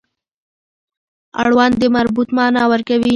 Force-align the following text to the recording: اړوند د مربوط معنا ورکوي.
اړوند 1.41 1.73
د 1.81 1.83
مربوط 1.95 2.27
معنا 2.37 2.63
ورکوي. 2.71 3.09